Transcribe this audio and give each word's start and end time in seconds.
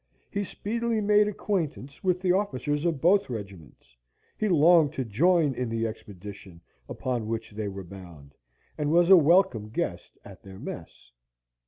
He 0.31 0.43
speedily 0.43 0.99
made 0.99 1.27
acquaintance 1.27 2.03
with 2.03 2.21
the 2.21 2.31
officers 2.31 2.85
of 2.85 2.99
both 3.01 3.29
regiments; 3.29 3.95
he 4.35 4.49
longed 4.49 4.93
to 4.93 5.05
join 5.05 5.53
in 5.53 5.69
the 5.69 5.85
expedition 5.85 6.59
upon 6.89 7.27
which 7.27 7.51
they 7.51 7.67
were 7.67 7.83
bound, 7.83 8.33
and 8.79 8.89
was 8.91 9.11
a 9.11 9.15
welcome 9.15 9.69
guest 9.69 10.17
at 10.25 10.41
their 10.41 10.57
mess. 10.57 11.11